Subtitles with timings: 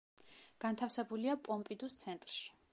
[0.65, 2.53] განთავსებულია პომპიდუს ცენტრში.